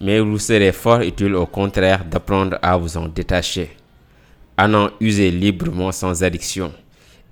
Mais 0.00 0.20
vous 0.20 0.38
serez 0.38 0.72
fort 0.72 1.00
utile 1.00 1.34
au 1.34 1.46
contraire 1.46 2.04
d'apprendre 2.04 2.58
à 2.62 2.76
vous 2.76 2.96
en 2.96 3.08
détacher, 3.08 3.70
à 4.56 4.68
en 4.68 4.90
user 5.00 5.30
librement 5.30 5.92
sans 5.92 6.22
addiction 6.22 6.72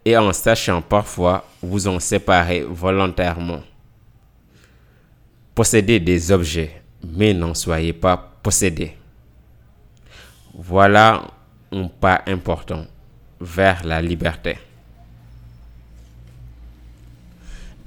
et 0.05 0.17
en 0.17 0.33
sachant 0.33 0.83
parfois 0.83 1.45
vous 1.63 1.89
en 1.89 1.99
séparer 1.99 2.63
volontairement. 2.63 3.61
Possédez 5.55 6.01
des 6.01 6.33
objets, 6.33 6.83
mais 7.03 7.33
n'en 7.33 7.55
soyez 7.55 7.93
pas 7.93 8.17
possédé. 8.43 8.97
Voilà 10.53 11.23
un 11.73 11.89
pas 11.89 12.23
important 12.27 12.87
vers 13.41 13.85
la 13.85 14.01
liberté. 14.01 14.59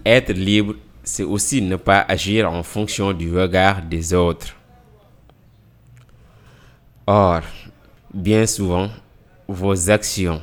Être 0.06 0.34
libre, 0.34 0.76
c'est 1.04 1.24
aussi 1.24 1.62
ne 1.62 1.76
pas 1.76 2.06
agir 2.08 2.52
en 2.52 2.64
fonction 2.64 3.14
du 3.14 3.38
regard 3.38 3.82
des 3.82 4.14
autres. 4.14 4.57
Or, 7.10 7.42
bien 8.14 8.46
souvent, 8.46 8.90
vos 9.48 9.90
actions, 9.90 10.42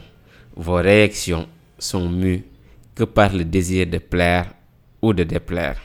vos 0.57 0.77
réactions 0.77 1.47
sont 1.79 2.09
mues 2.09 2.43
que 2.95 3.05
par 3.05 3.35
le 3.35 3.45
désir 3.45 3.87
de 3.87 3.99
plaire 3.99 4.51
ou 5.03 5.13
de 5.13 5.25
déplaire. 5.25 5.79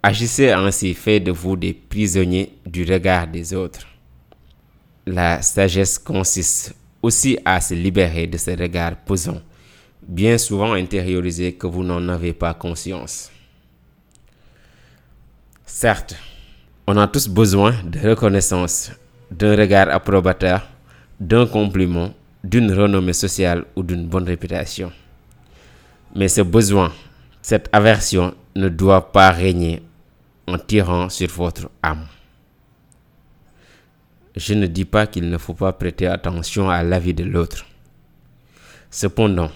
Agissez 0.00 0.52
ainsi 0.52 0.94
fait 0.94 1.18
de 1.18 1.32
vous 1.32 1.56
des 1.56 1.74
prisonniers 1.74 2.56
du 2.64 2.84
regard 2.84 3.26
des 3.26 3.52
autres. 3.52 3.88
La 5.06 5.42
sagesse 5.42 5.98
consiste 5.98 6.76
aussi 7.02 7.36
à 7.44 7.60
se 7.60 7.74
libérer 7.74 8.28
de 8.28 8.38
ce 8.38 8.52
regard 8.52 8.96
pesant, 8.96 9.42
bien 10.06 10.38
souvent 10.38 10.74
intériorisé 10.74 11.54
que 11.54 11.66
vous 11.66 11.82
n'en 11.82 12.08
avez 12.08 12.32
pas 12.32 12.54
conscience. 12.54 13.32
Certes, 15.66 16.14
on 16.90 16.96
a 16.96 17.06
tous 17.06 17.28
besoin 17.28 17.72
de 17.84 18.00
reconnaissance, 18.00 18.90
d'un 19.30 19.54
regard 19.54 19.88
approbateur, 19.90 20.66
d'un 21.20 21.46
compliment, 21.46 22.12
d'une 22.42 22.72
renommée 22.72 23.12
sociale 23.12 23.64
ou 23.76 23.84
d'une 23.84 24.08
bonne 24.08 24.24
réputation. 24.24 24.90
Mais 26.16 26.26
ce 26.26 26.40
besoin, 26.40 26.92
cette 27.42 27.68
aversion 27.70 28.34
ne 28.56 28.68
doit 28.68 29.12
pas 29.12 29.30
régner 29.30 29.84
en 30.48 30.58
tirant 30.58 31.08
sur 31.08 31.28
votre 31.28 31.70
âme. 31.80 32.06
Je 34.34 34.54
ne 34.54 34.66
dis 34.66 34.84
pas 34.84 35.06
qu'il 35.06 35.30
ne 35.30 35.38
faut 35.38 35.54
pas 35.54 35.72
prêter 35.72 36.08
attention 36.08 36.68
à 36.68 36.82
l'avis 36.82 37.14
de 37.14 37.22
l'autre. 37.22 37.66
Cependant, 38.90 39.52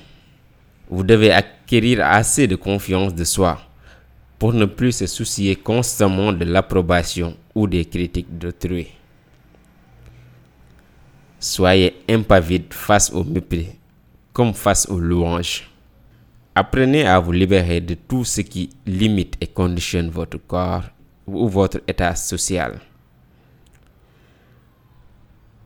vous 0.89 1.03
devez 1.03 1.33
acquérir 1.33 2.07
assez 2.07 2.47
de 2.47 2.55
confiance 2.55 3.13
de 3.13 3.25
soi 3.25 3.59
pour 4.45 4.53
ne 4.53 4.67
plus 4.67 4.93
se 4.93 5.07
soucier 5.07 5.57
constamment 5.57 6.31
de 6.31 6.45
l'approbation 6.45 7.35
ou 7.55 7.67
des 7.67 7.87
critiques 7.87 8.37
d'autrui. 8.37 8.89
Soyez 11.41 11.95
impavide 12.11 12.71
face 12.75 13.11
au 13.11 13.25
mépris 13.25 13.69
comme 14.35 14.53
face 14.53 14.87
aux 14.91 15.01
louanges. 15.01 15.67
Apprenez 16.55 17.07
à 17.07 17.19
vous 17.21 17.33
libérer 17.33 17.81
de 17.81 17.95
tout 17.95 18.27
ce 18.27 18.43
qui 18.43 18.69
limite 18.85 19.35
et 19.41 19.47
conditionne 19.47 20.11
votre 20.11 20.37
corps 20.37 20.91
ou 21.27 21.49
votre 21.49 21.81
état 21.89 22.15
social. 22.15 22.81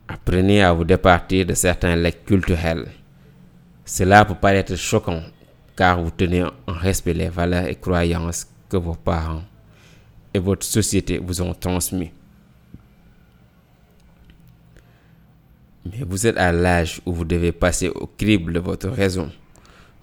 Apprenez 0.07 0.63
à 0.63 0.71
vous 0.71 0.85
départir 0.85 1.45
de 1.45 1.53
certains 1.53 1.97
legs 1.97 2.23
culturels. 2.25 2.87
Cela 3.83 4.23
peut 4.23 4.35
paraître 4.35 4.77
choquant 4.77 5.21
car 5.75 6.01
vous 6.01 6.11
tenez 6.11 6.45
en 6.45 6.51
respect 6.67 7.13
les 7.13 7.27
valeurs 7.27 7.67
et 7.67 7.75
croyances 7.75 8.47
que 8.69 8.77
vos 8.77 8.95
parents 8.95 9.43
et 10.33 10.39
votre 10.39 10.65
société 10.65 11.17
vous 11.17 11.41
ont 11.41 11.53
transmis. 11.53 12.11
Mais 15.85 16.03
vous 16.07 16.27
êtes 16.27 16.37
à 16.37 16.51
l'âge 16.51 17.01
où 17.05 17.13
vous 17.13 17.25
devez 17.25 17.51
passer 17.51 17.89
au 17.89 18.05
crible 18.05 18.53
de 18.53 18.59
votre 18.59 18.89
raison 18.89 19.31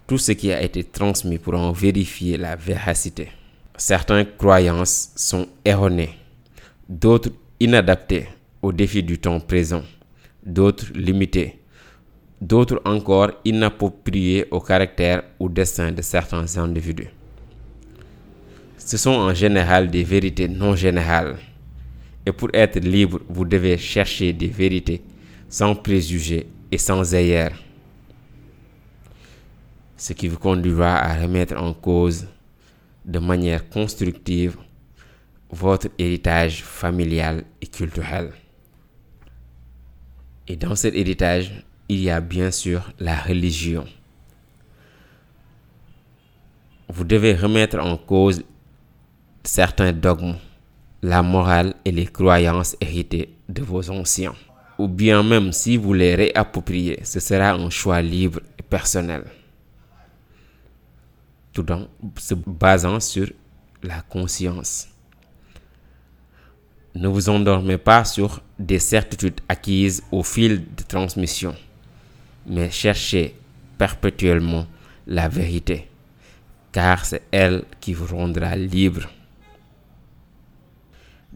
tout 0.06 0.18
ce 0.18 0.32
qui 0.32 0.52
a 0.52 0.62
été 0.62 0.84
transmis 0.84 1.38
pour 1.38 1.54
en 1.54 1.72
vérifier 1.72 2.36
la 2.36 2.56
véracité. 2.56 3.28
Certaines 3.76 4.26
croyances 4.36 5.10
sont 5.16 5.46
erronées, 5.64 6.16
d'autres 6.88 7.30
inadaptées 7.60 8.28
aux 8.62 8.72
défis 8.72 9.02
du 9.02 9.18
temps 9.18 9.40
présent, 9.40 9.82
d'autres 10.44 10.86
limitées, 10.94 11.60
d'autres 12.40 12.80
encore 12.84 13.32
inappropriées 13.44 14.46
au 14.50 14.60
caractère 14.60 15.24
ou 15.38 15.48
destin 15.48 15.92
de 15.92 16.02
certains 16.02 16.56
individus. 16.56 17.10
Ce 18.86 18.96
sont 18.96 19.10
en 19.10 19.34
général 19.34 19.90
des 19.90 20.04
vérités 20.04 20.46
non 20.46 20.76
générales. 20.76 21.38
Et 22.24 22.30
pour 22.30 22.50
être 22.54 22.78
libre, 22.78 23.20
vous 23.28 23.44
devez 23.44 23.76
chercher 23.78 24.32
des 24.32 24.46
vérités 24.46 25.02
sans 25.48 25.74
préjugés 25.74 26.46
et 26.70 26.78
sans 26.78 27.12
ailleurs 27.12 27.50
ce 29.96 30.12
qui 30.12 30.28
vous 30.28 30.38
conduira 30.38 30.98
à 30.98 31.20
remettre 31.20 31.56
en 31.60 31.72
cause 31.72 32.28
de 33.04 33.18
manière 33.18 33.68
constructive 33.68 34.56
votre 35.50 35.88
héritage 35.98 36.62
familial 36.62 37.42
et 37.60 37.66
culturel. 37.66 38.30
Et 40.46 40.54
dans 40.54 40.76
cet 40.76 40.94
héritage, 40.94 41.64
il 41.88 42.00
y 42.00 42.10
a 42.10 42.20
bien 42.20 42.52
sûr 42.52 42.92
la 43.00 43.16
religion. 43.16 43.84
Vous 46.88 47.04
devez 47.04 47.34
remettre 47.34 47.80
en 47.80 47.96
cause 47.96 48.44
certains 49.46 49.92
dogmes, 49.92 50.36
la 51.02 51.22
morale 51.22 51.74
et 51.84 51.92
les 51.92 52.06
croyances 52.06 52.76
héritées 52.80 53.34
de 53.48 53.62
vos 53.62 53.90
anciens. 53.90 54.34
Ou 54.78 54.88
bien 54.88 55.22
même 55.22 55.52
si 55.52 55.76
vous 55.76 55.94
les 55.94 56.14
réappropriez, 56.14 57.00
ce 57.04 57.20
sera 57.20 57.52
un 57.52 57.70
choix 57.70 58.02
libre 58.02 58.40
et 58.58 58.62
personnel 58.62 59.24
tout 61.56 61.72
en 61.72 61.88
se 62.18 62.34
basant 62.34 63.00
sur 63.00 63.28
la 63.82 64.02
conscience. 64.02 64.88
Ne 66.94 67.08
vous 67.08 67.30
endormez 67.30 67.78
pas 67.78 68.04
sur 68.04 68.42
des 68.58 68.78
certitudes 68.78 69.40
acquises 69.48 70.02
au 70.12 70.22
fil 70.22 70.66
de 70.76 70.82
transmission, 70.82 71.54
mais 72.46 72.70
cherchez 72.70 73.34
perpétuellement 73.78 74.66
la 75.06 75.28
vérité, 75.28 75.88
car 76.72 77.06
c'est 77.06 77.22
elle 77.30 77.64
qui 77.80 77.94
vous 77.94 78.14
rendra 78.14 78.54
libre. 78.54 79.08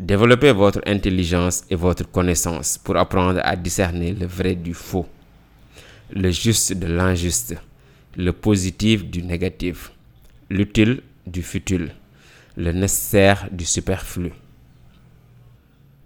Développez 0.01 0.53
votre 0.53 0.81
intelligence 0.87 1.63
et 1.69 1.75
votre 1.75 2.11
connaissance 2.11 2.79
pour 2.79 2.97
apprendre 2.97 3.41
à 3.45 3.55
discerner 3.55 4.13
le 4.13 4.27
vrai 4.27 4.55
du 4.55 4.73
faux, 4.73 5.07
le 6.11 6.31
juste 6.31 6.73
de 6.73 6.87
l'injuste, 6.87 7.55
le 8.17 8.33
positif 8.33 9.05
du 9.05 9.23
négatif 9.23 9.93
l'utile 10.49 11.03
du 11.27 11.43
futile, 11.43 11.93
le 12.57 12.73
nécessaire 12.73 13.49
du 13.53 13.67
superflu. 13.67 14.33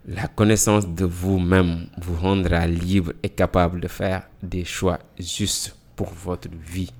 La 0.07 0.27
connaissance 0.27 0.87
de 0.87 1.05
vous-même 1.05 1.87
vous 1.97 2.17
rendra 2.17 2.67
libre 2.67 3.13
et 3.23 3.29
capable 3.31 3.81
de 3.81 3.89
faire 3.89 4.29
des 4.43 4.65
choix 4.65 4.99
justes 5.21 5.77
pour 5.95 6.13
votre 6.13 6.49
vie 6.67 6.93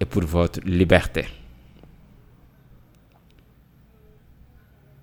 et 0.00 0.04
pour 0.04 0.22
votre 0.24 0.60
liberté. 0.64 1.24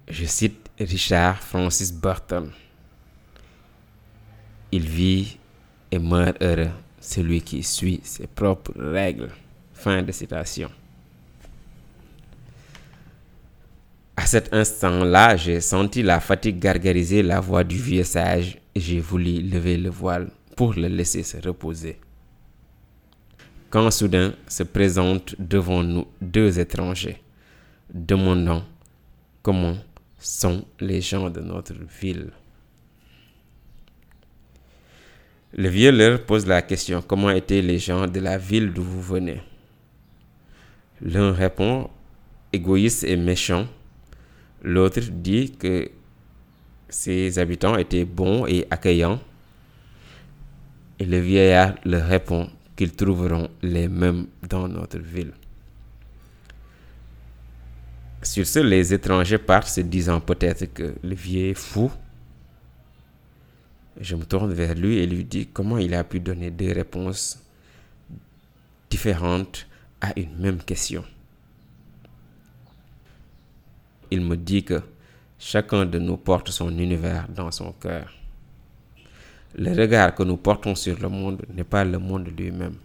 Je 0.10 0.26
cite 0.26 0.70
Richard 0.80 1.38
Francis 1.38 1.94
Burton. 1.94 2.52
Il 4.72 4.88
vit 4.88 5.38
et 5.92 6.00
meurt 6.00 6.42
heureux 6.42 6.72
celui 7.00 7.42
qui 7.42 7.62
suit 7.62 8.02
ses 8.04 8.26
propres 8.26 8.74
règles. 8.76 9.30
Fin 9.74 10.02
de 10.02 10.12
citation. 10.12 10.70
À 14.18 14.26
cet 14.26 14.54
instant-là, 14.54 15.38
j'ai 15.38 15.62
senti 15.62 16.02
la 16.02 16.20
fatigue 16.20 16.60
gargariser 16.60 17.24
la 17.24 17.40
voix 17.40 17.64
du 17.64 17.78
vieux 17.78 18.04
sage 18.04 18.60
et 18.76 18.80
j'ai 18.80 19.00
voulu 19.00 19.42
lever 19.42 19.78
le 19.78 19.90
voile 19.90 20.30
pour 20.58 20.74
le 20.74 20.88
laisser 20.88 21.24
se 21.24 21.38
reposer. 21.38 22.00
Quand 23.70 23.92
soudain 23.92 24.34
se 24.48 24.64
présentent 24.64 25.36
devant 25.40 25.84
nous 25.84 26.08
deux 26.20 26.60
étrangers, 26.60 27.22
demandant 27.94 28.64
comment 29.42 29.78
sont 30.20 30.66
les 30.80 31.02
gens 31.02 31.30
de 31.30 31.40
notre 31.40 31.74
ville. 32.02 32.32
Le 35.54 35.68
vieux 35.68 35.92
leur 35.92 36.24
pose 36.26 36.46
la 36.46 36.62
question, 36.62 37.02
comment 37.02 37.32
étaient 37.32 37.62
les 37.62 37.80
gens 37.80 38.06
de 38.06 38.20
la 38.20 38.38
ville 38.38 38.72
d'où 38.72 38.84
vous 38.84 39.02
venez? 39.02 39.42
L'un 41.02 41.32
répond, 41.32 41.90
égoïste 42.54 43.04
et 43.04 43.16
méchant. 43.16 43.66
L'autre 44.62 45.02
dit 45.02 45.52
que 45.52 45.90
ses 46.90 47.40
habitants 47.40 47.78
étaient 47.78 48.06
bons 48.06 48.46
et 48.46 48.68
accueillants. 48.70 49.20
Et 51.00 51.06
le 51.06 51.20
vieillard 51.20 51.76
leur 51.86 52.08
répond 52.08 52.50
qu'ils 52.76 52.96
trouveront 52.96 53.50
les 53.62 53.88
mêmes 53.88 54.28
dans 54.48 54.68
notre 54.68 55.00
ville. 55.00 55.32
Sur 58.22 58.46
ce, 58.46 58.60
les 58.60 58.94
étrangers 58.94 59.38
partent 59.38 59.70
se 59.70 59.82
disant 59.82 60.20
peut-être 60.20 60.66
que 60.74 60.96
le 61.02 61.16
vieux 61.16 61.50
est 61.50 61.54
fou. 61.54 61.92
Je 64.00 64.16
me 64.16 64.26
tourne 64.26 64.54
vers 64.54 64.76
lui 64.76 64.98
et 64.98 65.08
lui 65.08 65.24
dis 65.24 65.48
comment 65.48 65.78
il 65.78 65.94
a 65.94 66.04
pu 66.04 66.20
donner 66.20 66.52
deux 66.52 66.72
réponses 66.72 67.42
différentes 68.90 69.68
à 70.02 70.18
une 70.20 70.38
même 70.38 70.62
question. 70.64 71.04
Il 74.12 74.22
me 74.22 74.36
dit 74.36 74.64
que 74.64 74.82
chacun 75.38 75.86
de 75.86 76.00
nous 76.00 76.18
porte 76.18 76.50
son 76.50 76.78
univers 76.78 77.28
dans 77.30 77.52
son 77.52 77.72
cœur. 77.74 78.14
Le 79.56 79.72
regard 79.72 80.14
que 80.14 80.24
nous 80.24 80.38
portons 80.38 80.76
sur 80.76 81.00
le 81.00 81.10
monde 81.10 81.42
n'est 81.54 81.64
pas 81.64 81.84
le 81.84 81.98
monde 81.98 82.28
lui-même, 82.38 82.76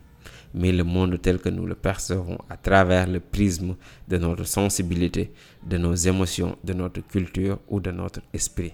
mais 0.54 0.70
le 0.72 0.84
monde 0.84 1.20
tel 1.20 1.38
que 1.38 1.48
nous 1.48 1.66
le 1.66 1.74
percevons 1.74 2.38
à 2.48 2.56
travers 2.56 3.08
le 3.08 3.18
prisme 3.20 3.74
de 4.08 4.16
notre 4.18 4.44
sensibilité, 4.44 5.32
de 5.66 5.76
nos 5.76 5.94
émotions, 5.94 6.56
de 6.62 6.72
notre 6.72 7.00
culture 7.00 7.58
ou 7.68 7.80
de 7.80 7.90
notre 7.90 8.20
esprit. 8.32 8.72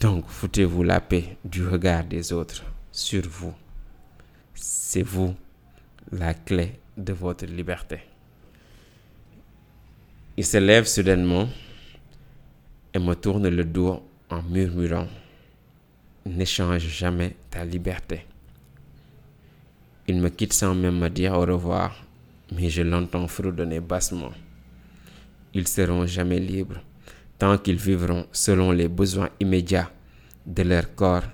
Donc, 0.00 0.24
foutez-vous 0.28 0.82
la 0.82 1.00
paix 1.00 1.36
du 1.44 1.66
regard 1.66 2.04
des 2.04 2.32
autres 2.32 2.64
sur 2.90 3.22
vous. 3.28 3.52
C'est 4.54 5.02
vous 5.02 5.34
la 6.10 6.32
clé 6.32 6.72
de 6.96 7.12
votre 7.12 7.44
liberté. 7.44 8.00
Il 10.36 10.44
se 10.46 10.56
lève 10.56 10.86
soudainement 10.86 11.48
et 12.94 12.98
me 12.98 13.14
tourne 13.14 13.48
le 13.48 13.64
dos 13.64 14.02
en 14.30 14.42
murmurant 14.42 15.06
N'échange 16.26 16.88
jamais 16.88 17.36
ta 17.50 17.66
liberté. 17.66 18.24
Il 20.06 20.20
me 20.20 20.28
quitte 20.28 20.52
sans 20.52 20.74
même 20.74 20.98
me 20.98 21.08
dire 21.08 21.32
au 21.32 21.40
revoir, 21.40 21.94
mais 22.52 22.68
je 22.68 22.82
l'entends 22.82 23.26
fredonner 23.26 23.80
bassement. 23.80 24.32
Ils 25.54 25.66
seront 25.66 26.06
jamais 26.06 26.40
libres 26.40 26.80
tant 27.38 27.56
qu'ils 27.58 27.76
vivront 27.76 28.26
selon 28.32 28.70
les 28.72 28.88
besoins 28.88 29.30
immédiats 29.40 29.90
de 30.46 30.62
leur 30.62 30.94
corps 30.94 31.24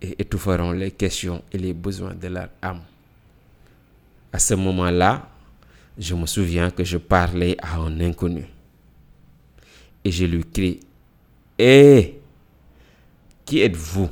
et 0.00 0.20
étoufferont 0.20 0.72
les 0.72 0.92
questions 0.92 1.42
et 1.52 1.58
les 1.58 1.72
besoins 1.72 2.14
de 2.14 2.28
leur 2.28 2.48
âme. 2.62 2.82
À 4.32 4.38
ce 4.38 4.54
moment-là, 4.54 5.28
je 5.98 6.14
me 6.14 6.26
souviens 6.26 6.70
que 6.70 6.84
je 6.84 6.98
parlais 6.98 7.56
à 7.60 7.76
un 7.76 8.00
inconnu. 8.00 8.44
Et 10.04 10.10
je 10.10 10.24
lui 10.24 10.44
crie, 10.44 10.80
Hé, 11.58 12.20
qui 13.44 13.60
êtes-vous? 13.60 14.08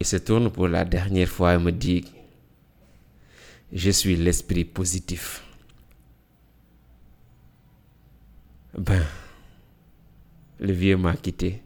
Il 0.00 0.06
se 0.06 0.16
tourne 0.16 0.50
pour 0.50 0.68
la 0.68 0.84
dernière 0.84 1.28
fois 1.28 1.54
et 1.54 1.58
me 1.58 1.72
dit, 1.72 2.04
Je 3.72 3.90
suis 3.90 4.16
l'esprit 4.16 4.64
positif. 4.64 5.42
Ben, 8.76 9.02
le 10.60 10.72
vieux 10.72 10.96
m'a 10.96 11.16
quitté. 11.16 11.62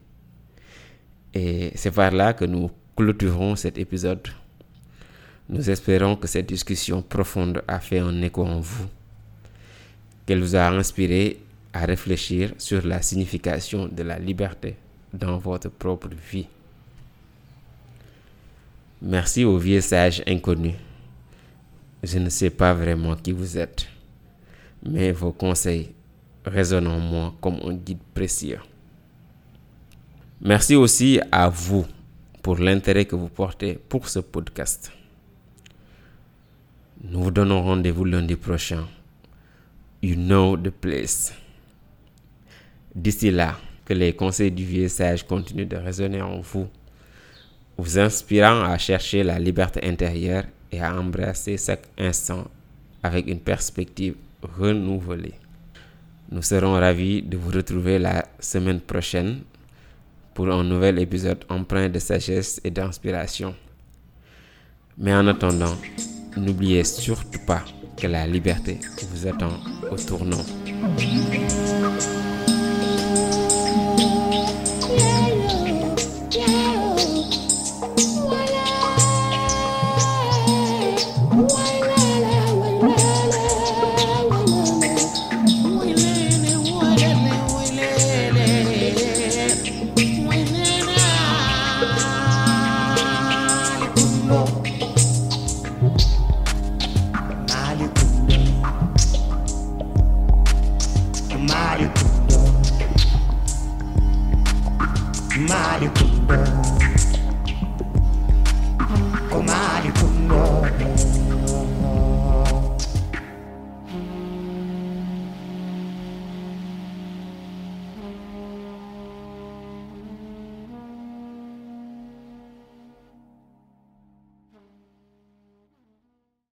Et 1.34 1.72
c'est 1.74 1.90
par 1.90 2.10
là 2.10 2.32
que 2.32 2.44
nous 2.44 2.70
clôturons 2.96 3.56
cet 3.56 3.78
épisode. 3.78 4.26
Nous 5.48 5.68
espérons 5.68 6.16
que 6.16 6.26
cette 6.26 6.46
discussion 6.46 7.02
profonde 7.02 7.62
a 7.68 7.80
fait 7.80 7.98
un 7.98 8.22
écho 8.22 8.44
en 8.44 8.60
vous, 8.60 8.86
qu'elle 10.24 10.40
vous 10.40 10.56
a 10.56 10.68
inspiré 10.68 11.38
à 11.72 11.84
réfléchir 11.84 12.54
sur 12.58 12.86
la 12.86 13.02
signification 13.02 13.88
de 13.88 14.02
la 14.02 14.18
liberté 14.18 14.76
dans 15.12 15.38
votre 15.38 15.68
propre 15.68 16.08
vie. 16.08 16.48
Merci 19.04 19.44
au 19.44 19.58
vieux 19.58 19.80
sage 19.80 20.22
inconnu. 20.28 20.74
Je 22.04 22.20
ne 22.20 22.28
sais 22.28 22.50
pas 22.50 22.72
vraiment 22.72 23.16
qui 23.16 23.32
vous 23.32 23.58
êtes, 23.58 23.88
mais 24.88 25.10
vos 25.10 25.32
conseils 25.32 25.92
résonnent 26.44 26.86
en 26.86 27.00
moi 27.00 27.34
comme 27.40 27.58
un 27.64 27.74
guide 27.74 27.98
précieux. 28.14 28.60
Merci 30.40 30.76
aussi 30.76 31.20
à 31.32 31.48
vous 31.48 31.84
pour 32.42 32.58
l'intérêt 32.58 33.04
que 33.04 33.16
vous 33.16 33.28
portez 33.28 33.74
pour 33.74 34.08
ce 34.08 34.20
podcast. 34.20 34.92
Nous 37.02 37.24
vous 37.24 37.32
donnons 37.32 37.60
rendez-vous 37.60 38.04
lundi 38.04 38.36
prochain. 38.36 38.86
You 40.00 40.14
know 40.14 40.56
the 40.56 40.70
place. 40.70 41.34
D'ici 42.94 43.32
là, 43.32 43.58
que 43.84 43.94
les 43.94 44.12
conseils 44.12 44.52
du 44.52 44.64
vieux 44.64 44.86
sage 44.86 45.26
continuent 45.26 45.66
de 45.66 45.76
résonner 45.76 46.22
en 46.22 46.40
vous, 46.40 46.68
vous 47.76 47.98
inspirant 47.98 48.62
à 48.62 48.78
chercher 48.78 49.22
la 49.22 49.38
liberté 49.38 49.80
intérieure 49.84 50.44
et 50.70 50.80
à 50.80 50.94
embrasser 50.94 51.56
chaque 51.56 51.88
instant 51.98 52.46
avec 53.02 53.26
une 53.26 53.40
perspective 53.40 54.14
renouvelée. 54.42 55.34
Nous 56.30 56.42
serons 56.42 56.72
ravis 56.72 57.22
de 57.22 57.36
vous 57.36 57.50
retrouver 57.50 57.98
la 57.98 58.24
semaine 58.38 58.80
prochaine 58.80 59.40
pour 60.34 60.50
un 60.50 60.64
nouvel 60.64 60.98
épisode 60.98 61.44
empreint 61.48 61.88
de 61.88 61.98
sagesse 61.98 62.60
et 62.64 62.70
d'inspiration. 62.70 63.54
Mais 64.96 65.14
en 65.14 65.26
attendant, 65.26 65.76
n'oubliez 66.36 66.84
surtout 66.84 67.44
pas 67.46 67.64
que 67.96 68.06
la 68.06 68.26
liberté 68.26 68.78
vous 69.10 69.26
attend 69.26 69.60
au 69.90 69.96
tournant. 69.96 70.44